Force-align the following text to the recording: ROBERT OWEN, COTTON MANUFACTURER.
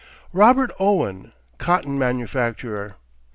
ROBERT 0.33 0.71
OWEN, 0.79 1.31
COTTON 1.59 1.99
MANUFACTURER. 1.99 2.95